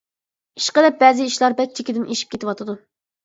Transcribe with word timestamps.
ئىشقىلىپ 0.59 0.97
بەزى 1.03 1.27
ئىشلار 1.31 1.55
بەك 1.59 1.75
چېكىدىن 1.81 2.09
ئېشىپ 2.15 2.31
كېتىۋاتىدۇ. 2.35 2.77